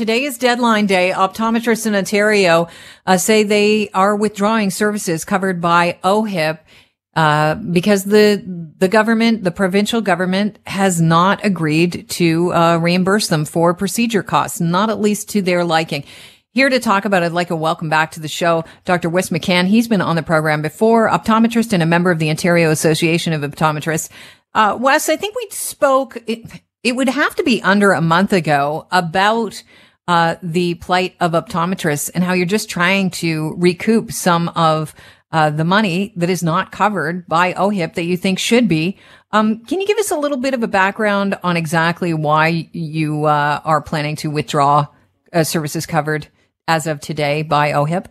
today 0.00 0.24
is 0.24 0.38
deadline 0.38 0.86
day. 0.86 1.12
Optometrists 1.14 1.86
in 1.86 1.94
Ontario 1.94 2.68
uh, 3.04 3.18
say 3.18 3.42
they 3.42 3.90
are 3.90 4.16
withdrawing 4.16 4.70
services 4.70 5.26
covered 5.26 5.60
by 5.60 5.98
OHIP 6.02 6.58
uh, 7.14 7.56
because 7.56 8.04
the 8.04 8.42
the 8.78 8.88
government, 8.88 9.44
the 9.44 9.50
provincial 9.50 10.00
government, 10.00 10.58
has 10.64 11.02
not 11.02 11.44
agreed 11.44 12.08
to 12.08 12.50
uh, 12.54 12.78
reimburse 12.78 13.28
them 13.28 13.44
for 13.44 13.74
procedure 13.74 14.22
costs, 14.22 14.58
not 14.58 14.88
at 14.88 15.02
least 15.02 15.28
to 15.28 15.42
their 15.42 15.64
liking. 15.64 16.04
Here 16.48 16.70
to 16.70 16.80
talk 16.80 17.04
about 17.04 17.22
it, 17.22 17.26
I'd 17.26 17.32
like 17.32 17.48
to 17.48 17.56
welcome 17.56 17.90
back 17.90 18.12
to 18.12 18.20
the 18.20 18.26
show 18.26 18.64
Dr. 18.86 19.10
Wes 19.10 19.28
McCann. 19.28 19.66
He's 19.66 19.86
been 19.86 20.00
on 20.00 20.16
the 20.16 20.22
program 20.22 20.62
before, 20.62 21.10
optometrist 21.10 21.74
and 21.74 21.82
a 21.82 21.86
member 21.86 22.10
of 22.10 22.18
the 22.18 22.30
Ontario 22.30 22.70
Association 22.70 23.34
of 23.34 23.42
Optometrists. 23.42 24.08
Uh, 24.54 24.78
Wes, 24.80 25.10
I 25.10 25.16
think 25.16 25.36
we 25.36 25.46
spoke, 25.50 26.16
it, 26.26 26.62
it, 26.82 26.96
would 26.96 27.10
have 27.10 27.34
to 27.36 27.44
be 27.44 27.60
under 27.62 27.92
a 27.92 28.00
month 28.00 28.32
ago 28.32 28.86
about 28.90 29.62
uh, 30.08 30.36
the 30.42 30.74
plight 30.74 31.14
of 31.20 31.32
optometrists 31.32 32.10
and 32.14 32.24
how 32.24 32.32
you're 32.32 32.46
just 32.46 32.68
trying 32.68 33.10
to 33.10 33.54
recoup 33.56 34.12
some 34.12 34.48
of 34.50 34.94
uh, 35.32 35.50
the 35.50 35.64
money 35.64 36.12
that 36.16 36.28
is 36.28 36.42
not 36.42 36.72
covered 36.72 37.26
by 37.28 37.52
OHIP 37.52 37.94
that 37.94 38.04
you 38.04 38.16
think 38.16 38.38
should 38.38 38.68
be. 38.68 38.98
Um, 39.32 39.64
can 39.64 39.80
you 39.80 39.86
give 39.86 39.98
us 39.98 40.10
a 40.10 40.16
little 40.16 40.38
bit 40.38 40.54
of 40.54 40.62
a 40.62 40.68
background 40.68 41.38
on 41.44 41.56
exactly 41.56 42.12
why 42.12 42.68
you 42.72 43.26
uh, 43.26 43.60
are 43.64 43.80
planning 43.80 44.16
to 44.16 44.30
withdraw 44.30 44.86
uh, 45.32 45.44
services 45.44 45.86
covered? 45.86 46.26
as 46.70 46.86
of 46.86 47.00
today 47.00 47.42
by 47.42 47.72
OHIP? 47.72 48.06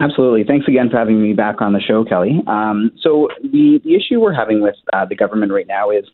Absolutely. 0.00 0.44
Thanks 0.44 0.66
again 0.66 0.88
for 0.90 0.96
having 0.96 1.20
me 1.20 1.34
back 1.34 1.60
on 1.60 1.72
the 1.74 1.80
show, 1.80 2.02
Kelly. 2.04 2.40
Um, 2.46 2.92
so 3.02 3.28
the, 3.42 3.80
the 3.84 3.94
issue 3.94 4.20
we're 4.20 4.32
having 4.32 4.62
with 4.62 4.76
uh, 4.92 5.04
the 5.04 5.16
government 5.16 5.52
right 5.52 5.66
now 5.66 5.90
is 5.90 6.04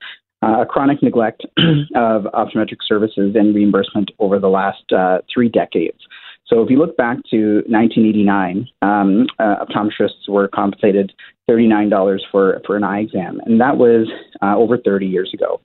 uh, 0.43 0.63
a 0.63 0.67
chronic 0.67 1.03
neglect 1.03 1.43
of 1.97 2.25
optometric 2.35 2.79
services 2.87 3.35
and 3.35 3.55
reimbursement 3.55 4.11
over 4.19 4.39
the 4.39 4.49
last 4.49 4.93
uh, 4.93 5.19
three 5.33 5.49
decades. 5.49 5.99
So 6.47 6.63
if 6.63 6.71
you 6.71 6.79
look 6.79 6.97
back 6.97 7.17
to 7.31 7.63
1989, 7.69 8.69
um, 8.83 9.27
uh, 9.39 9.65
optometrists 9.65 10.29
were 10.29 10.49
compensated 10.49 11.13
$39 11.49 12.19
for, 12.31 12.61
for 12.67 12.77
an 12.77 12.85
eye 12.85 13.01
exam, 13.01 13.41
and 13.47 13.61
that 13.61 13.79
was 13.79 14.09
uh, 14.43 14.57
over 14.57 14.77
30 14.77 15.07
years 15.07 15.31
ago. 15.33 15.61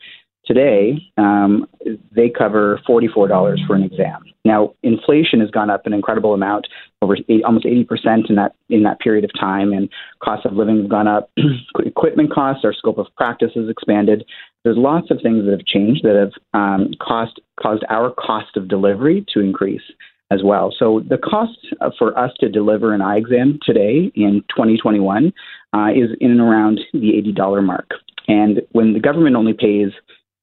Today, 0.45 0.93
um, 1.17 1.67
they 2.15 2.27
cover 2.27 2.79
$44 2.89 3.67
for 3.67 3.75
an 3.75 3.83
exam. 3.83 4.23
Now, 4.45 4.73
inflation 4.81 5.41
has 5.41 5.51
gone 5.51 5.69
up 5.69 5.85
an 5.85 5.93
incredible 5.93 6.33
amount, 6.33 6.67
over 7.03 7.17
eight, 7.27 7.43
almost 7.43 7.65
80% 7.65 8.29
in 8.29 8.35
that 8.35 8.55
in 8.67 8.81
that 8.81 8.99
period 8.99 9.23
of 9.25 9.31
time, 9.39 9.73
and 9.73 9.89
cost 10.23 10.47
of 10.47 10.53
living 10.53 10.77
have 10.77 10.89
gone 10.89 11.07
up. 11.07 11.29
Equipment 11.85 12.33
costs, 12.33 12.65
our 12.65 12.73
scope 12.73 12.97
of 12.97 13.05
practice 13.15 13.51
has 13.53 13.69
expanded. 13.69 14.25
There's 14.63 14.77
lots 14.77 15.09
of 15.09 15.19
things 15.23 15.45
that 15.45 15.51
have 15.51 15.65
changed 15.65 16.03
that 16.03 16.15
have 16.15 16.33
um, 16.53 16.91
cost, 17.01 17.39
caused 17.61 17.83
our 17.89 18.11
cost 18.11 18.57
of 18.57 18.67
delivery 18.67 19.25
to 19.33 19.39
increase 19.39 19.81
as 20.31 20.41
well. 20.43 20.73
So 20.77 21.01
the 21.07 21.17
cost 21.17 21.57
for 21.97 22.17
us 22.17 22.31
to 22.39 22.49
deliver 22.49 22.93
an 22.93 23.01
eye 23.01 23.17
exam 23.17 23.59
today 23.63 24.11
in 24.15 24.43
2021 24.49 25.33
uh, 25.73 25.87
is 25.89 26.09
in 26.19 26.31
and 26.31 26.39
around 26.39 26.79
the 26.93 27.13
$80 27.37 27.63
mark. 27.63 27.89
And 28.27 28.61
when 28.71 28.93
the 28.93 28.99
government 28.99 29.35
only 29.35 29.53
pays 29.53 29.89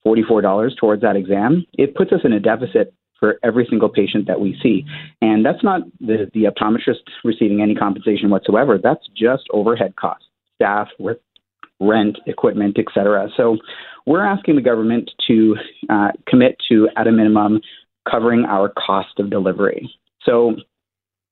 $44 0.05 0.77
towards 0.77 1.03
that 1.03 1.17
exam, 1.17 1.65
it 1.75 1.95
puts 1.95 2.13
us 2.13 2.21
in 2.25 2.33
a 2.33 2.41
deficit 2.41 2.93
for 3.19 3.39
every 3.43 3.67
single 3.69 3.89
patient 3.89 4.27
that 4.27 4.41
we 4.41 4.59
see. 4.63 4.85
And 5.23 5.45
that's 5.45 5.63
not 5.63 5.83
the, 6.01 6.31
the 6.35 6.45
optometrist 6.45 7.03
receiving 7.25 7.63
any 7.63 7.75
compensation 7.75 8.29
whatsoever. 8.31 8.79
That's 8.83 9.07
just 9.17 9.45
overhead 9.53 9.97
costs, 9.97 10.27
staff, 10.57 10.89
rent, 11.81 12.19
equipment, 12.27 12.79
etc. 12.79 13.29
So 13.37 13.59
we're 14.07 14.25
asking 14.25 14.57
the 14.57 14.63
government 14.63 15.11
to 15.27 15.57
uh, 15.91 16.09
commit 16.29 16.57
to, 16.69 16.89
at 16.97 17.07
a 17.07 17.13
minimum, 17.13 17.61
covering 18.09 18.45
our 18.45 18.73
cost 18.79 19.19
of 19.19 19.31
delivery. 19.31 19.91
So 20.23 20.57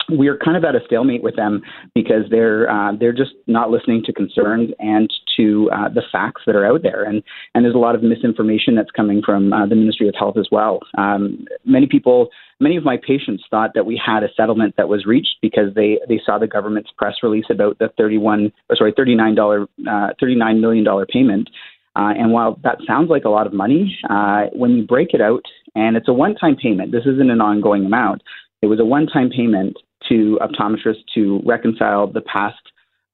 we're 0.08 0.38
kind 0.38 0.56
of 0.56 0.64
at 0.64 0.74
a 0.74 0.80
stalemate 0.86 1.22
with 1.22 1.36
them 1.36 1.62
because 1.94 2.24
they're 2.30 2.70
uh, 2.70 2.92
they're 2.98 3.12
just 3.12 3.32
not 3.46 3.70
listening 3.70 4.02
to 4.04 4.12
concerns 4.12 4.70
and 4.78 5.12
to 5.36 5.70
uh, 5.72 5.88
the 5.88 6.02
facts 6.12 6.42
that 6.46 6.56
are 6.56 6.66
out 6.66 6.82
there, 6.82 7.04
and 7.04 7.22
and 7.54 7.64
there's 7.64 7.74
a 7.74 7.78
lot 7.78 7.94
of 7.94 8.02
misinformation 8.02 8.74
that's 8.74 8.90
coming 8.90 9.22
from 9.24 9.52
uh, 9.52 9.66
the 9.66 9.74
Ministry 9.74 10.08
of 10.08 10.14
Health 10.18 10.36
as 10.38 10.48
well. 10.50 10.80
Um, 10.98 11.46
many 11.64 11.86
people, 11.86 12.28
many 12.60 12.76
of 12.76 12.84
my 12.84 12.96
patients 12.96 13.44
thought 13.50 13.70
that 13.74 13.86
we 13.86 14.00
had 14.04 14.22
a 14.22 14.28
settlement 14.36 14.74
that 14.76 14.88
was 14.88 15.06
reached 15.06 15.36
because 15.42 15.74
they 15.74 15.98
they 16.08 16.20
saw 16.24 16.38
the 16.38 16.46
government's 16.46 16.90
press 16.96 17.14
release 17.22 17.46
about 17.50 17.78
the 17.78 17.88
31 17.96 18.52
or 18.70 18.76
sorry 18.76 18.92
39 18.96 19.34
dollar 19.34 19.66
uh, 19.90 20.08
39 20.20 20.60
million 20.60 20.84
dollar 20.84 21.06
payment. 21.06 21.48
Uh, 21.96 22.12
and 22.18 22.32
while 22.32 22.58
that 22.64 22.78
sounds 22.86 23.08
like 23.08 23.24
a 23.24 23.28
lot 23.28 23.46
of 23.46 23.52
money, 23.52 23.96
uh, 24.10 24.46
when 24.52 24.72
you 24.72 24.84
break 24.84 25.14
it 25.14 25.20
out, 25.20 25.44
and 25.76 25.96
it's 25.96 26.08
a 26.08 26.12
one-time 26.12 26.56
payment, 26.56 26.90
this 26.90 27.06
isn't 27.06 27.30
an 27.30 27.40
ongoing 27.40 27.84
amount. 27.84 28.20
It 28.62 28.66
was 28.66 28.80
a 28.80 28.84
one-time 28.84 29.30
payment 29.30 29.76
to 30.08 30.38
optometrists 30.40 31.04
to 31.14 31.40
reconcile 31.44 32.06
the 32.06 32.20
past 32.20 32.56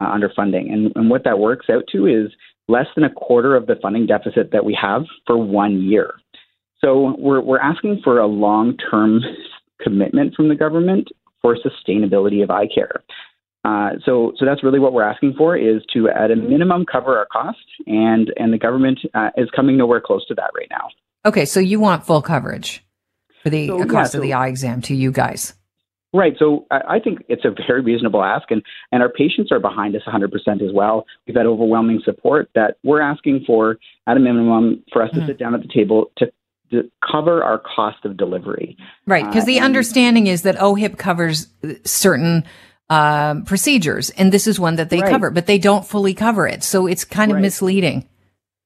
uh, 0.01 0.07
underfunding. 0.07 0.73
And, 0.73 0.93
and 0.95 1.11
what 1.11 1.25
that 1.25 1.39
works 1.39 1.67
out 1.71 1.85
to 1.93 2.07
is 2.07 2.33
less 2.69 2.87
than 2.95 3.05
a 3.05 3.11
quarter 3.11 3.57
of 3.57 3.67
the 3.67 3.77
funding 3.83 4.07
deficit 4.07 4.51
that 4.53 4.65
we 4.65 4.77
have 4.81 5.03
for 5.27 5.37
one 5.37 5.83
year. 5.83 6.15
So 6.81 7.15
we're, 7.19 7.41
we're 7.41 7.61
asking 7.61 8.01
for 8.03 8.19
a 8.19 8.27
long 8.27 8.77
term 8.91 9.21
commitment 9.83 10.35
from 10.35 10.49
the 10.49 10.55
government 10.55 11.09
for 11.43 11.57
sustainability 11.57 12.43
of 12.43 12.51
eye 12.51 12.69
care. 12.73 13.03
Uh, 13.63 13.91
so, 14.07 14.33
so 14.39 14.47
that's 14.47 14.65
really 14.65 14.79
what 14.79 14.95
we're 14.95 15.03
asking 15.03 15.35
for 15.37 15.57
is 15.57 15.83
to, 15.93 16.09
at 16.09 16.31
a 16.31 16.37
minimum, 16.37 16.87
cover 16.91 17.19
our 17.19 17.27
costs, 17.31 17.61
and 17.87 18.33
and 18.39 18.55
the 18.55 18.59
government 18.59 18.99
uh, 19.13 19.29
is 19.37 19.51
coming 19.55 19.77
nowhere 19.77 20.01
close 20.01 20.25
to 20.27 20.35
that 20.35 20.51
right 20.57 20.69
now. 20.71 20.89
Okay, 21.27 21.45
so 21.45 21.61
you 21.61 21.79
want 21.79 22.07
full 22.07 22.23
coverage 22.23 22.83
for 23.43 23.51
the 23.51 23.67
so, 23.67 23.79
cost 23.81 23.93
yeah, 23.93 24.05
so, 24.05 24.19
of 24.19 24.23
the 24.23 24.33
eye 24.33 24.49
exam 24.49 24.81
to 24.83 24.95
you 24.95 25.13
guys? 25.13 25.53
Right. 26.13 26.35
So 26.39 26.67
I 26.71 26.99
think 26.99 27.21
it's 27.29 27.45
a 27.45 27.51
very 27.69 27.83
reasonable 27.83 28.25
ask, 28.25 28.51
and, 28.51 28.63
and 28.91 29.01
our 29.01 29.09
patients 29.09 29.53
are 29.53 29.61
behind 29.61 29.95
us 29.95 30.03
100% 30.07 30.25
as 30.61 30.73
well. 30.73 31.07
We've 31.27 31.37
had 31.37 31.47
overwhelming 31.47 32.01
support 32.05 32.51
that 32.57 32.79
we're 32.83 33.01
asking 33.01 33.45
for, 33.47 33.79
at 34.09 34.17
a 34.17 34.21
minimum, 34.21 34.83
for 34.93 35.03
us 35.03 35.11
mm-hmm. 35.11 35.21
to 35.21 35.27
sit 35.27 35.39
down 35.39 35.55
at 35.55 35.63
the 35.63 35.69
table 35.73 36.11
to, 36.19 36.33
to 36.73 36.91
cover 37.09 37.45
our 37.45 37.59
cost 37.61 38.05
of 38.05 38.17
delivery. 38.17 38.77
Right. 39.07 39.25
Because 39.25 39.45
uh, 39.45 39.47
the 39.47 39.61
understanding 39.61 40.27
is 40.27 40.43
that 40.43 40.57
OHIP 40.57 40.99
covers 40.99 41.47
certain 41.85 42.45
um, 42.89 43.45
procedures, 43.45 44.11
and 44.11 44.33
this 44.33 44.49
is 44.49 44.59
one 44.59 44.77
that 44.77 44.91
they 44.91 45.01
right. 45.01 45.11
cover, 45.11 45.31
but 45.31 45.47
they 45.47 45.59
don't 45.59 45.87
fully 45.87 46.13
cover 46.13 46.49
it. 46.49 46.65
So 46.65 46.89
it's 46.89 47.05
kind 47.05 47.31
of 47.31 47.37
right. 47.37 47.43
misleading. 47.43 48.09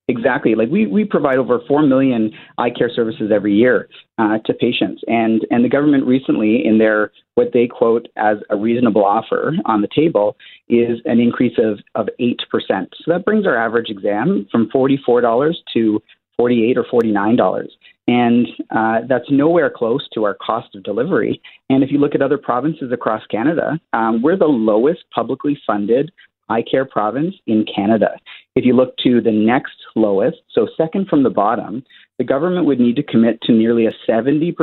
Exactly. 0.09 0.55
Like 0.55 0.69
we, 0.69 0.87
we 0.87 1.05
provide 1.05 1.39
over 1.39 1.61
4 1.67 1.83
million 1.83 2.31
eye 2.59 2.71
care 2.71 2.91
services 2.95 3.31
every 3.35 3.55
year 3.55 3.89
uh, 4.19 4.39
to 4.45 4.53
patients. 4.53 5.03
And, 5.07 5.47
and 5.51 5.65
the 5.65 5.69
government 5.69 6.07
recently, 6.07 6.65
in 6.65 6.79
their 6.79 7.11
what 7.37 7.53
they 7.55 7.67
quote 7.67 8.09
as 8.17 8.37
a 8.51 8.57
reasonable 8.57 9.05
offer 9.05 9.55
on 9.65 9.81
the 9.81 9.89
table, 9.95 10.37
is 10.69 11.01
an 11.07 11.21
increase 11.21 11.59
of, 11.59 11.79
of 11.95 12.09
8%. 12.21 12.37
So 12.71 12.87
that 13.07 13.25
brings 13.25 13.47
our 13.47 13.57
average 13.57 13.89
exam 13.89 14.47
from 14.53 14.69
$44 14.75 15.55
to 15.73 16.03
48 16.37 16.77
or 16.77 16.85
$49. 16.85 17.69
And 18.07 18.47
uh, 18.71 19.07
that's 19.09 19.31
nowhere 19.31 19.71
close 19.75 20.07
to 20.13 20.25
our 20.25 20.35
cost 20.35 20.75
of 20.75 20.83
delivery. 20.83 21.41
And 21.71 21.83
if 21.83 21.91
you 21.91 21.99
look 21.99 22.15
at 22.15 22.21
other 22.21 22.37
provinces 22.37 22.93
across 22.93 23.25
Canada, 23.31 23.81
um, 23.95 24.21
we're 24.21 24.37
the 24.37 24.45
lowest 24.45 25.05
publicly 25.15 25.59
funded 25.67 26.13
eye 26.51 26.63
care 26.71 26.85
province 26.85 27.35
in 27.47 27.65
Canada. 27.75 28.11
If 28.55 28.65
you 28.65 28.75
look 28.75 28.97
to 28.99 29.21
the 29.21 29.33
next 29.33 29.77
lowest, 29.95 30.39
so 30.53 30.69
second 30.77 31.09
from 31.09 31.23
the 31.23 31.31
bottom, 31.31 31.85
the 32.19 32.25
government 32.25 32.67
would 32.67 32.81
need 32.81 32.97
to 32.97 33.03
commit 33.03 33.41
to 33.43 33.53
nearly 33.53 33.87
a 33.87 33.93
70% 34.09 34.55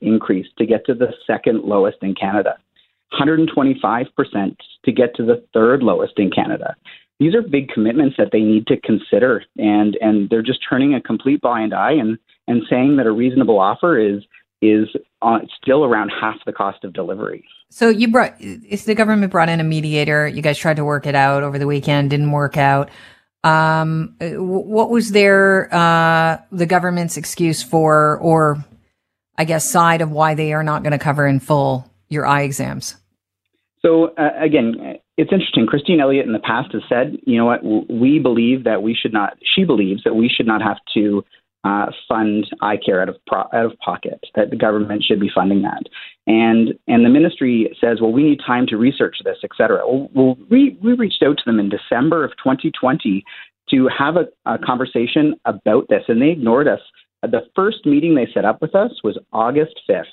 increase 0.00 0.46
to 0.58 0.66
get 0.66 0.84
to 0.86 0.94
the 0.94 1.12
second 1.26 1.62
lowest 1.64 1.98
in 2.02 2.14
Canada, 2.14 2.56
125% 3.18 4.56
to 4.84 4.92
get 4.92 5.14
to 5.16 5.24
the 5.24 5.44
third 5.52 5.82
lowest 5.82 6.14
in 6.18 6.30
Canada. 6.30 6.76
These 7.18 7.34
are 7.34 7.42
big 7.42 7.68
commitments 7.68 8.16
that 8.18 8.30
they 8.32 8.40
need 8.40 8.66
to 8.66 8.80
consider, 8.80 9.44
and, 9.56 9.96
and 10.00 10.28
they're 10.28 10.42
just 10.42 10.60
turning 10.68 10.94
a 10.94 11.00
complete 11.00 11.40
blind 11.40 11.72
eye 11.72 11.92
and, 11.92 12.18
and 12.48 12.62
saying 12.68 12.96
that 12.96 13.06
a 13.06 13.12
reasonable 13.12 13.58
offer 13.58 13.98
is 13.98 14.22
is 14.62 14.86
on, 15.20 15.48
still 15.60 15.84
around 15.84 16.10
half 16.10 16.36
the 16.46 16.52
cost 16.52 16.84
of 16.84 16.92
delivery. 16.92 17.44
So 17.68 17.88
you 17.88 18.08
brought, 18.08 18.38
the 18.38 18.94
government 18.94 19.32
brought 19.32 19.48
in 19.48 19.58
a 19.58 19.64
mediator, 19.64 20.28
you 20.28 20.40
guys 20.40 20.56
tried 20.56 20.76
to 20.76 20.84
work 20.84 21.04
it 21.06 21.16
out 21.16 21.42
over 21.42 21.58
the 21.58 21.66
weekend, 21.66 22.10
didn't 22.10 22.30
work 22.30 22.56
out. 22.56 22.88
Um, 23.44 24.14
what 24.20 24.90
was 24.90 25.10
their, 25.10 25.72
uh, 25.74 26.38
the 26.52 26.66
government's 26.66 27.16
excuse 27.16 27.62
for, 27.62 28.18
or 28.18 28.64
I 29.36 29.44
guess 29.44 29.68
side 29.68 30.00
of 30.00 30.10
why 30.10 30.34
they 30.34 30.52
are 30.52 30.62
not 30.62 30.82
going 30.82 30.92
to 30.92 30.98
cover 30.98 31.26
in 31.26 31.40
full 31.40 31.90
your 32.08 32.26
eye 32.26 32.42
exams? 32.42 32.96
So 33.80 34.14
uh, 34.16 34.30
again, 34.40 34.98
it's 35.16 35.32
interesting. 35.32 35.66
Christine 35.66 36.00
Elliott 36.00 36.26
in 36.26 36.32
the 36.32 36.38
past 36.38 36.72
has 36.72 36.82
said, 36.88 37.16
you 37.26 37.36
know 37.36 37.46
what, 37.46 37.64
we 37.90 38.18
believe 38.20 38.64
that 38.64 38.82
we 38.82 38.94
should 38.94 39.12
not, 39.12 39.36
she 39.54 39.64
believes 39.64 40.04
that 40.04 40.14
we 40.14 40.28
should 40.28 40.46
not 40.46 40.62
have 40.62 40.78
to 40.94 41.24
uh, 41.64 41.86
fund 42.08 42.46
eye 42.60 42.76
care 42.84 43.00
out 43.00 43.08
of 43.08 43.16
pro- 43.26 43.48
out 43.52 43.66
of 43.66 43.78
pocket. 43.78 44.20
That 44.34 44.50
the 44.50 44.56
government 44.56 45.04
should 45.04 45.20
be 45.20 45.30
funding 45.34 45.62
that, 45.62 45.84
and 46.26 46.74
and 46.88 47.04
the 47.04 47.08
ministry 47.08 47.76
says, 47.80 48.00
well, 48.00 48.12
we 48.12 48.22
need 48.24 48.40
time 48.44 48.66
to 48.68 48.76
research 48.76 49.16
this, 49.24 49.38
et 49.44 49.50
cetera. 49.56 49.82
Well, 49.86 50.36
we 50.50 50.76
we 50.82 50.92
reached 50.94 51.22
out 51.22 51.36
to 51.38 51.44
them 51.46 51.60
in 51.60 51.68
December 51.68 52.24
of 52.24 52.30
2020 52.42 53.24
to 53.70 53.88
have 53.96 54.16
a, 54.16 54.26
a 54.44 54.58
conversation 54.58 55.34
about 55.44 55.88
this, 55.88 56.02
and 56.08 56.20
they 56.20 56.30
ignored 56.30 56.68
us. 56.68 56.80
The 57.22 57.42
first 57.54 57.86
meeting 57.86 58.14
they 58.14 58.26
set 58.34 58.44
up 58.44 58.60
with 58.60 58.74
us 58.74 58.90
was 59.04 59.16
August 59.32 59.80
5th. 59.88 60.04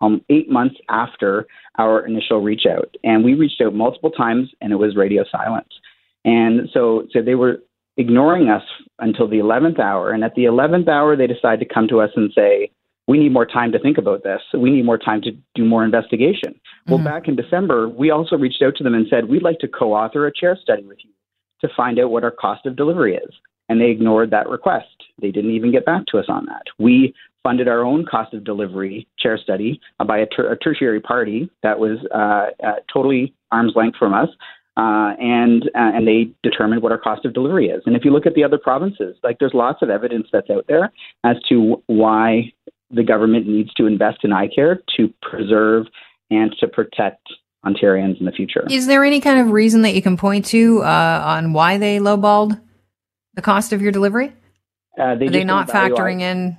um, 0.00 0.22
eight 0.30 0.50
months 0.50 0.76
after 0.88 1.46
our 1.78 2.06
initial 2.06 2.40
reach 2.40 2.64
out. 2.68 2.94
And 3.04 3.24
we 3.24 3.34
reached 3.34 3.60
out 3.60 3.74
multiple 3.74 4.10
times, 4.10 4.50
and 4.60 4.72
it 4.72 4.76
was 4.76 4.96
radio 4.96 5.24
silence. 5.30 5.68
And 6.24 6.68
so, 6.72 7.06
so 7.12 7.22
they 7.22 7.34
were 7.34 7.58
ignoring 7.96 8.48
us 8.48 8.62
until 8.98 9.28
the 9.28 9.38
11th 9.38 9.78
hour. 9.78 10.12
And 10.12 10.24
at 10.24 10.34
the 10.34 10.44
11th 10.44 10.88
hour, 10.88 11.16
they 11.16 11.26
decide 11.26 11.60
to 11.60 11.66
come 11.66 11.88
to 11.88 12.00
us 12.00 12.10
and 12.16 12.32
say, 12.34 12.70
we 13.06 13.18
need 13.18 13.32
more 13.32 13.46
time 13.46 13.72
to 13.72 13.78
think 13.78 13.98
about 13.98 14.22
this. 14.22 14.40
We 14.56 14.70
need 14.70 14.84
more 14.84 14.98
time 14.98 15.20
to 15.22 15.32
do 15.54 15.64
more 15.64 15.84
investigation. 15.84 16.54
Mm-hmm. 16.54 16.92
Well, 16.92 17.04
back 17.04 17.28
in 17.28 17.36
December, 17.36 17.88
we 17.88 18.10
also 18.10 18.36
reached 18.36 18.62
out 18.62 18.76
to 18.76 18.84
them 18.84 18.94
and 18.94 19.06
said, 19.08 19.28
we'd 19.28 19.42
like 19.42 19.58
to 19.58 19.68
co 19.68 19.92
author 19.92 20.26
a 20.26 20.32
chair 20.32 20.58
study 20.60 20.84
with 20.84 20.98
you 21.04 21.10
to 21.60 21.68
find 21.76 21.98
out 21.98 22.10
what 22.10 22.24
our 22.24 22.30
cost 22.30 22.66
of 22.66 22.76
delivery 22.76 23.16
is. 23.16 23.34
And 23.68 23.80
they 23.80 23.90
ignored 23.90 24.30
that 24.30 24.48
request. 24.48 24.86
They 25.20 25.30
didn't 25.30 25.52
even 25.52 25.72
get 25.72 25.86
back 25.86 26.04
to 26.06 26.18
us 26.18 26.26
on 26.28 26.46
that. 26.46 26.64
We 26.78 27.14
funded 27.42 27.68
our 27.68 27.84
own 27.84 28.04
cost 28.06 28.34
of 28.34 28.44
delivery 28.44 29.06
chair 29.18 29.38
study 29.38 29.80
by 30.06 30.18
a, 30.18 30.26
ter- 30.26 30.50
a, 30.50 30.56
tertiary 30.58 31.00
party 31.00 31.50
that 31.62 31.78
was 31.78 31.98
uh, 32.14 32.66
uh, 32.66 32.76
totally 32.92 33.34
arm's 33.52 33.74
length 33.76 33.98
from 33.98 34.14
us. 34.14 34.28
Uh, 34.76 35.14
and 35.20 35.70
uh, 35.76 35.94
and 35.94 36.06
they 36.06 36.28
determine 36.42 36.80
what 36.80 36.90
our 36.90 36.98
cost 36.98 37.24
of 37.24 37.32
delivery 37.32 37.68
is. 37.68 37.80
And 37.86 37.94
if 37.94 38.04
you 38.04 38.10
look 38.10 38.26
at 38.26 38.34
the 38.34 38.42
other 38.42 38.58
provinces, 38.58 39.16
like 39.22 39.38
there's 39.38 39.54
lots 39.54 39.82
of 39.82 39.88
evidence 39.88 40.26
that's 40.32 40.50
out 40.50 40.64
there 40.66 40.90
as 41.22 41.36
to 41.48 41.80
why 41.86 42.52
the 42.90 43.04
government 43.04 43.46
needs 43.46 43.72
to 43.74 43.86
invest 43.86 44.24
in 44.24 44.32
eye 44.32 44.48
care 44.52 44.82
to 44.96 45.12
preserve 45.22 45.86
and 46.30 46.54
to 46.58 46.66
protect 46.66 47.22
Ontarians 47.64 48.18
in 48.18 48.26
the 48.26 48.32
future. 48.32 48.66
Is 48.68 48.86
there 48.86 49.04
any 49.04 49.20
kind 49.20 49.38
of 49.38 49.52
reason 49.52 49.82
that 49.82 49.94
you 49.94 50.02
can 50.02 50.16
point 50.16 50.46
to 50.46 50.82
uh, 50.82 51.22
on 51.24 51.52
why 51.52 51.78
they 51.78 51.98
lowballed 51.98 52.60
the 53.34 53.42
cost 53.42 53.72
of 53.72 53.80
your 53.80 53.92
delivery? 53.92 54.32
Uh, 54.98 55.14
they 55.14 55.26
Are 55.26 55.30
they 55.30 55.44
not 55.44 55.68
factoring 55.68 56.20
eye, 56.20 56.30
in? 56.30 56.58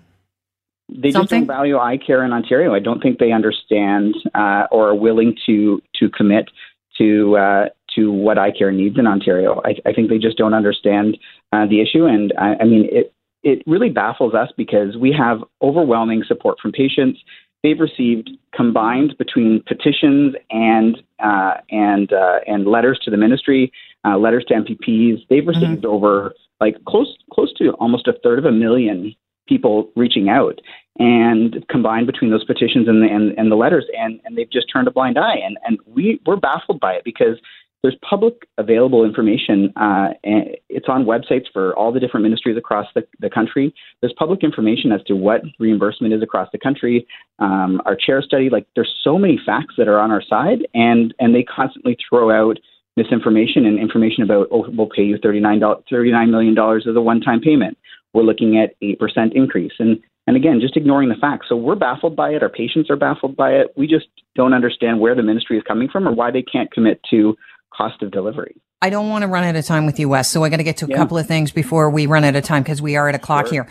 They 0.90 1.12
something? 1.12 1.42
just 1.42 1.48
don't 1.48 1.58
value 1.58 1.78
eye 1.78 1.98
care 1.98 2.24
in 2.24 2.32
Ontario. 2.32 2.74
I 2.74 2.80
don't 2.80 3.02
think 3.02 3.20
they 3.20 3.32
understand 3.32 4.16
uh, 4.34 4.68
or 4.72 4.90
are 4.90 4.96
willing 4.96 5.36
to 5.46 5.82
to 6.00 6.10
commit 6.10 6.50
to 6.98 7.38
uh, 7.38 7.66
to 7.96 8.12
what 8.12 8.38
eye 8.38 8.52
care 8.52 8.72
needs 8.72 8.98
in 8.98 9.08
Ontario. 9.08 9.62
I, 9.66 9.76
I 9.86 9.94
think 9.94 10.10
they 10.10 10.18
just 10.18 10.38
don't 10.38 10.54
understand 10.54 11.18
uh, 11.52 11.66
the 11.66 11.82
issue, 11.82 12.06
and 12.06 12.34
I, 12.38 12.56
I 12.62 12.64
mean 12.66 12.88
it 12.92 13.14
it 13.46 13.62
really 13.68 13.90
baffles 13.90 14.34
us 14.34 14.50
because 14.58 14.98
we 14.98 15.14
have 15.18 15.44
overwhelming 15.62 16.24
support 16.28 16.60
from 16.60 16.72
patients. 16.72 17.20
They've 17.64 17.80
received 17.80 18.32
combined 18.54 19.16
between 19.18 19.64
petitions 19.66 20.36
and 20.50 20.98
uh, 21.24 21.56
and 21.70 22.12
uh, 22.12 22.40
and 22.48 22.66
letters 22.68 23.00
to 23.06 23.12
the 23.12 23.18
ministry, 23.18 23.72
uh, 24.04 24.18
letters 24.18 24.46
to 24.48 24.56
MPPs. 24.56 25.28
They've 25.30 25.42
mm-hmm. 25.42 25.48
received 25.48 25.84
mm-hmm. 25.84 25.86
over 25.88 26.34
like 26.60 26.84
close 26.86 27.16
close 27.32 27.54
to 27.56 27.72
almost 27.74 28.08
a 28.08 28.14
third 28.24 28.40
of 28.40 28.46
a 28.46 28.52
million 28.52 29.16
people 29.48 29.92
reaching 29.96 30.28
out, 30.28 30.60
and 30.98 31.66
combined 31.70 32.08
between 32.08 32.32
those 32.32 32.44
petitions 32.46 32.88
and 32.88 33.02
the, 33.02 33.08
and, 33.08 33.38
and 33.38 33.52
the 33.52 33.56
letters, 33.56 33.86
and, 33.98 34.20
and 34.26 34.36
they've 34.38 34.52
just 34.52 34.66
turned 34.72 34.88
a 34.88 34.92
blind 34.92 35.18
eye, 35.18 35.38
and 35.38 35.58
and 35.66 35.78
we 35.86 36.20
we're 36.26 36.36
baffled 36.36 36.80
by 36.80 36.94
it 36.94 37.04
because 37.04 37.38
there's 37.86 37.98
public 38.02 38.48
available 38.58 39.06
information. 39.06 39.72
Uh, 39.76 40.08
and 40.24 40.58
it's 40.70 40.88
on 40.90 41.06
websites 41.06 41.46
for 41.54 41.76
all 41.76 41.92
the 41.92 42.00
different 42.00 42.24
ministries 42.24 42.58
across 42.58 42.88
the, 42.96 43.06
the 43.20 43.30
country. 43.30 43.72
There's 44.02 44.14
public 44.18 44.44
information 44.44 44.92
as 44.92 45.04
to 45.04 45.14
what 45.14 45.42
reimbursement 45.60 46.12
is 46.12 46.24
across 46.24 46.50
the 46.52 46.58
country. 46.58 47.06
Um, 47.38 47.84
our 47.86 47.96
chair 47.96 48.24
study, 48.24 48.50
like 48.50 48.66
there's 48.74 48.92
so 49.04 49.20
many 49.20 49.40
facts 49.46 49.76
that 49.78 49.88
are 49.88 50.00
on 50.00 50.10
our 50.10 50.24
side, 50.28 50.66
and 50.74 51.14
and 51.20 51.36
they 51.36 51.44
constantly 51.44 51.96
throw 52.10 52.32
out 52.32 52.58
misinformation 52.98 53.68
and 53.68 53.78
information 53.78 54.24
about 54.24 54.48
oh 54.50 54.66
we'll 54.76 54.90
pay 54.90 55.04
you 55.04 55.20
$39, 55.20 55.60
$39 55.92 56.30
million 56.32 56.58
as 56.58 56.96
a 56.96 57.02
one-time 57.02 57.40
payment. 57.40 57.78
We're 58.16 58.24
looking 58.24 58.58
at 58.58 58.74
eight 58.82 58.98
percent 58.98 59.34
increase, 59.36 59.74
and 59.78 60.00
and 60.28 60.36
again, 60.36 60.60
just 60.60 60.76
ignoring 60.76 61.10
the 61.10 61.16
facts. 61.16 61.48
So 61.50 61.56
we're 61.56 61.76
baffled 61.76 62.16
by 62.16 62.30
it. 62.32 62.42
Our 62.42 62.50
patients 62.50 62.90
are 62.90 62.96
baffled 62.96 63.36
by 63.36 63.52
it. 63.52 63.68
We 63.78 63.86
just 63.86 64.08
don't 64.36 64.54
understand 64.54 65.00
where 65.00 65.14
the 65.14 65.22
ministry 65.22 65.58
is 65.58 65.64
coming 65.68 65.88
from 65.88 66.08
or 66.08 66.14
why 66.14 66.32
they 66.32 66.42
can't 66.42 66.72
commit 66.72 67.00
to 67.12 67.36
cost 67.76 68.02
of 68.02 68.12
delivery. 68.12 68.56
I 68.82 68.90
don't 68.90 69.10
want 69.10 69.24
to 69.24 69.28
run 69.28 69.44
out 69.44 69.56
of 69.56 69.66
time 69.66 69.86
with 69.86 70.00
you, 70.00 70.10
Wes. 70.10 70.30
So 70.30 70.44
I 70.44 70.50
got 70.50 70.58
to 70.58 70.64
get 70.64 70.78
to 70.78 70.86
a 70.86 70.90
yeah. 70.90 70.98
couple 70.98 71.18
of 71.18 71.28
things 71.28 71.52
before 71.52 71.90
we 71.90 72.06
run 72.06 72.24
out 72.24 72.36
of 72.36 72.44
time 72.44 72.64
because 72.64 72.82
we 72.82 72.96
are 72.96 73.10
at 73.10 73.16
a 73.16 73.20
clock 73.20 73.48
sure. 73.48 73.64
here. 73.64 73.68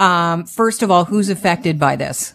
Um, 0.00 0.44
first 0.44 0.82
of 0.82 0.90
all, 0.90 1.04
who's 1.04 1.28
affected 1.28 1.78
by 1.78 1.96
this? 1.96 2.34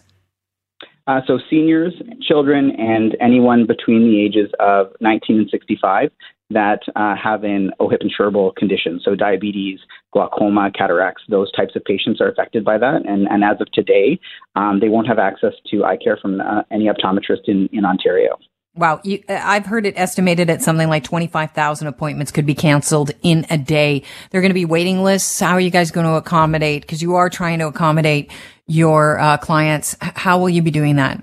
Uh, 1.06 1.20
so 1.26 1.38
seniors, 1.50 1.92
children, 2.22 2.72
and 2.78 3.16
anyone 3.20 3.66
between 3.66 4.02
the 4.04 4.20
ages 4.20 4.50
of 4.58 4.88
19 5.00 5.38
and 5.38 5.50
65 5.50 6.10
that 6.50 6.80
uh, 6.96 7.14
have 7.16 7.44
an 7.44 7.70
OHIP 7.80 8.02
insurable 8.02 8.54
condition. 8.56 9.00
So 9.02 9.14
diabetes, 9.14 9.80
glaucoma, 10.12 10.70
cataracts, 10.76 11.22
those 11.28 11.50
types 11.52 11.76
of 11.76 11.84
patients 11.84 12.20
are 12.20 12.28
affected 12.28 12.64
by 12.64 12.78
that. 12.78 13.06
And, 13.06 13.26
and 13.28 13.44
as 13.44 13.60
of 13.60 13.70
today, 13.72 14.18
um, 14.54 14.80
they 14.80 14.88
won't 14.88 15.06
have 15.06 15.18
access 15.18 15.52
to 15.70 15.84
eye 15.84 15.98
care 16.02 16.18
from 16.20 16.40
uh, 16.40 16.62
any 16.70 16.86
optometrist 16.86 17.48
in, 17.48 17.68
in 17.72 17.84
Ontario. 17.84 18.38
Wow. 18.76 19.00
You, 19.04 19.22
I've 19.28 19.66
heard 19.66 19.86
it 19.86 19.94
estimated 19.96 20.50
at 20.50 20.60
something 20.60 20.88
like 20.88 21.04
25,000 21.04 21.86
appointments 21.86 22.32
could 22.32 22.46
be 22.46 22.54
canceled 22.54 23.12
in 23.22 23.46
a 23.48 23.56
day. 23.56 24.02
There 24.30 24.40
are 24.40 24.42
going 24.42 24.50
to 24.50 24.54
be 24.54 24.64
waiting 24.64 25.04
lists. 25.04 25.38
How 25.38 25.52
are 25.52 25.60
you 25.60 25.70
guys 25.70 25.92
going 25.92 26.06
to 26.06 26.14
accommodate? 26.14 26.82
Because 26.82 27.00
you 27.00 27.14
are 27.14 27.30
trying 27.30 27.60
to 27.60 27.68
accommodate 27.68 28.32
your 28.66 29.20
uh, 29.20 29.36
clients. 29.36 29.96
How 30.00 30.38
will 30.38 30.48
you 30.48 30.62
be 30.62 30.72
doing 30.72 30.96
that? 30.96 31.22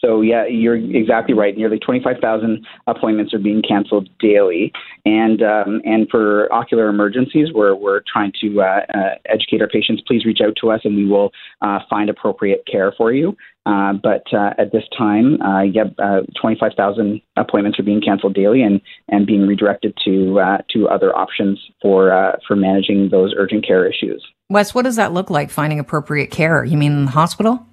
So 0.00 0.22
yeah, 0.22 0.46
you're 0.46 0.76
exactly 0.76 1.34
right. 1.34 1.56
Nearly 1.56 1.78
25,000 1.78 2.64
appointments 2.86 3.34
are 3.34 3.38
being 3.38 3.62
canceled 3.62 4.08
daily, 4.18 4.72
and 5.04 5.42
um, 5.42 5.82
and 5.84 6.08
for 6.10 6.52
ocular 6.52 6.88
emergencies, 6.88 7.48
we're 7.52 7.74
we're 7.74 8.00
trying 8.10 8.32
to 8.40 8.62
uh, 8.62 8.80
uh, 8.94 9.14
educate 9.26 9.60
our 9.60 9.68
patients. 9.68 10.02
Please 10.06 10.24
reach 10.24 10.40
out 10.42 10.54
to 10.60 10.70
us, 10.70 10.80
and 10.84 10.96
we 10.96 11.06
will 11.06 11.32
uh, 11.60 11.80
find 11.88 12.08
appropriate 12.08 12.64
care 12.70 12.92
for 12.96 13.12
you. 13.12 13.36
Uh, 13.66 13.92
but 13.92 14.24
uh, 14.32 14.54
at 14.56 14.72
this 14.72 14.84
time, 14.96 15.40
uh, 15.42 15.60
yep, 15.60 15.94
25,000 16.40 17.20
appointments 17.36 17.78
are 17.78 17.82
being 17.82 18.00
canceled 18.00 18.34
daily, 18.34 18.62
and 18.62 18.80
and 19.08 19.26
being 19.26 19.46
redirected 19.46 19.94
to 20.04 20.40
to 20.70 20.88
other 20.88 21.14
options 21.14 21.60
for 21.82 22.38
for 22.48 22.56
managing 22.56 23.10
those 23.10 23.34
urgent 23.36 23.66
care 23.66 23.86
issues. 23.86 24.24
Wes, 24.48 24.74
what 24.74 24.82
does 24.82 24.96
that 24.96 25.12
look 25.12 25.28
like? 25.28 25.50
Finding 25.50 25.78
appropriate 25.78 26.30
care? 26.30 26.64
You 26.64 26.78
mean 26.78 27.04
the 27.04 27.10
hospital? 27.10 27.66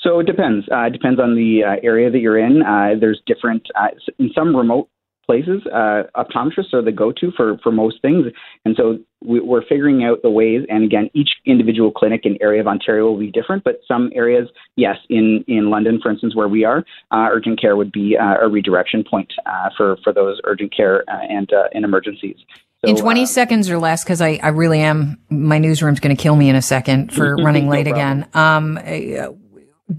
So 0.00 0.20
it 0.20 0.26
depends. 0.26 0.66
Uh, 0.70 0.84
it 0.84 0.92
depends 0.92 1.20
on 1.20 1.34
the 1.34 1.62
uh, 1.64 1.76
area 1.82 2.10
that 2.10 2.18
you're 2.18 2.38
in. 2.38 2.62
Uh, 2.62 2.90
there's 2.98 3.20
different 3.26 3.66
uh, 3.74 3.88
in 4.18 4.30
some 4.34 4.54
remote 4.54 4.88
places. 5.26 5.60
Uh, 5.66 6.04
optometrists 6.16 6.72
are 6.72 6.82
the 6.82 6.92
go-to 6.92 7.30
for 7.36 7.58
for 7.58 7.72
most 7.72 8.00
things, 8.00 8.26
and 8.64 8.76
so 8.76 8.98
we, 9.22 9.40
are 9.40 9.62
figuring 9.68 10.04
out 10.04 10.22
the 10.22 10.30
ways. 10.30 10.64
And 10.68 10.84
again, 10.84 11.10
each 11.14 11.30
individual 11.44 11.90
clinic 11.90 12.22
and 12.24 12.38
area 12.40 12.60
of 12.60 12.68
Ontario 12.68 13.10
will 13.10 13.18
be 13.18 13.30
different. 13.30 13.64
But 13.64 13.80
some 13.86 14.10
areas, 14.14 14.48
yes, 14.76 14.96
in 15.10 15.44
in 15.48 15.68
London, 15.68 15.98
for 16.00 16.10
instance, 16.10 16.34
where 16.34 16.48
we 16.48 16.64
are, 16.64 16.78
uh, 17.10 17.28
urgent 17.30 17.60
care 17.60 17.76
would 17.76 17.92
be 17.92 18.14
a 18.14 18.48
redirection 18.48 19.04
point 19.04 19.32
for 19.76 19.96
for 20.04 20.12
those 20.12 20.40
urgent 20.44 20.74
care 20.74 21.04
and 21.08 21.50
in 21.72 21.84
emergencies. 21.84 22.36
So, 22.84 22.90
in 22.90 22.96
20 22.96 23.24
uh, 23.24 23.26
seconds 23.26 23.70
or 23.70 23.78
less, 23.78 24.04
because 24.04 24.20
I, 24.20 24.38
I 24.40 24.48
really 24.50 24.78
am, 24.78 25.18
my 25.30 25.58
newsroom's 25.58 25.98
going 25.98 26.16
to 26.16 26.22
kill 26.22 26.36
me 26.36 26.48
in 26.48 26.54
a 26.54 26.62
second 26.62 27.12
for 27.12 27.34
running 27.42 27.68
late 27.68 27.86
no 27.86 27.92
again. 27.92 28.28
Um, 28.34 28.78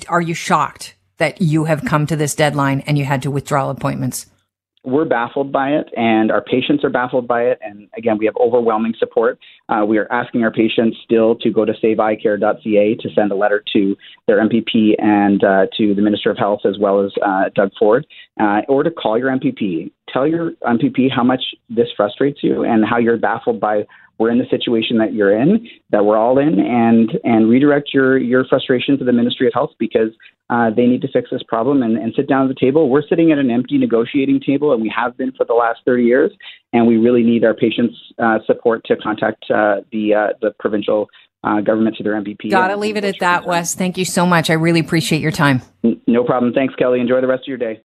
are 0.07 0.21
you 0.21 0.33
shocked 0.33 0.95
that 1.17 1.41
you 1.41 1.65
have 1.65 1.85
come 1.85 2.05
to 2.07 2.15
this 2.15 2.35
deadline 2.35 2.81
and 2.81 2.97
you 2.97 3.05
had 3.05 3.21
to 3.23 3.31
withdraw 3.31 3.69
appointments? 3.69 4.25
We're 4.85 5.05
baffled 5.05 5.51
by 5.51 5.71
it, 5.71 5.89
and 5.97 6.31
our 6.31 6.41
patients 6.41 6.85
are 6.85 6.89
baffled 6.89 7.27
by 7.27 7.43
it. 7.43 7.59
And 7.61 7.89
again, 7.97 8.17
we 8.17 8.25
have 8.27 8.35
overwhelming 8.37 8.93
support. 8.97 9.37
Uh, 9.67 9.83
we 9.85 9.97
are 9.97 10.09
asking 10.09 10.43
our 10.43 10.51
patients 10.51 10.97
still 11.03 11.35
to 11.39 11.51
go 11.51 11.65
to 11.65 11.73
saveeyecare.ca 11.73 12.95
to 12.95 13.09
send 13.13 13.31
a 13.31 13.35
letter 13.35 13.61
to 13.73 13.97
their 14.25 14.41
MPP 14.41 14.95
and 14.97 15.43
uh, 15.43 15.65
to 15.77 15.93
the 15.93 16.01
Minister 16.01 16.31
of 16.31 16.37
Health 16.37 16.61
as 16.63 16.77
well 16.79 17.03
as 17.03 17.11
uh, 17.23 17.49
Doug 17.53 17.71
Ford, 17.77 18.07
uh, 18.39 18.61
or 18.69 18.83
to 18.83 18.89
call 18.89 19.17
your 19.17 19.29
MPP. 19.29 19.91
Tell 20.13 20.25
your 20.25 20.51
MPP 20.63 21.11
how 21.13 21.25
much 21.25 21.41
this 21.69 21.89
frustrates 21.97 22.39
you 22.41 22.63
and 22.63 22.85
how 22.85 22.99
you're 22.99 23.17
baffled 23.17 23.59
by 23.59 23.85
we're 24.19 24.29
in 24.29 24.37
the 24.37 24.45
situation 24.49 24.97
that 24.97 25.13
you're 25.13 25.35
in, 25.35 25.67
that 25.91 26.05
we're 26.05 26.17
all 26.17 26.37
in, 26.37 26.59
and 26.59 27.09
and 27.23 27.49
redirect 27.49 27.89
your 27.93 28.17
your 28.17 28.45
frustration 28.45 28.97
to 28.99 29.05
the 29.05 29.13
Ministry 29.13 29.47
of 29.47 29.53
Health 29.53 29.71
because 29.79 30.09
uh, 30.49 30.69
they 30.75 30.85
need 30.85 31.01
to 31.01 31.07
fix 31.11 31.29
this 31.31 31.43
problem 31.47 31.81
and, 31.81 31.97
and 31.97 32.13
sit 32.15 32.27
down 32.27 32.49
at 32.49 32.53
the 32.53 32.59
table. 32.59 32.89
We're 32.89 33.07
sitting 33.07 33.31
at 33.31 33.37
an 33.37 33.49
empty 33.49 33.77
negotiating 33.77 34.41
table, 34.45 34.73
and 34.73 34.81
we 34.81 34.91
have 34.95 35.17
been 35.17 35.31
for 35.31 35.45
the 35.45 35.53
last 35.53 35.79
30 35.85 36.03
years, 36.03 36.31
and 36.73 36.87
we 36.87 36.97
really 36.97 37.23
need 37.23 37.43
our 37.43 37.53
patients' 37.53 37.95
uh, 38.17 38.39
support 38.45 38.83
to 38.85 38.95
contact 38.97 39.45
uh, 39.49 39.81
the 39.91 40.13
uh, 40.13 40.27
the 40.41 40.51
provincial 40.59 41.07
uh, 41.43 41.61
government 41.61 41.95
to 41.97 42.03
their 42.03 42.13
MPP. 42.21 42.49
Got 42.49 42.69
to 42.69 42.77
leave 42.77 42.97
it 42.97 43.05
at 43.05 43.15
that, 43.19 43.45
Wes. 43.45 43.75
Thank 43.75 43.97
you 43.97 44.05
so 44.05 44.25
much. 44.25 44.49
I 44.49 44.53
really 44.53 44.79
appreciate 44.79 45.21
your 45.21 45.31
time. 45.31 45.61
No 46.07 46.23
problem. 46.23 46.53
Thanks, 46.53 46.75
Kelly. 46.75 46.99
Enjoy 46.99 47.21
the 47.21 47.27
rest 47.27 47.43
of 47.43 47.47
your 47.47 47.57
day. 47.57 47.77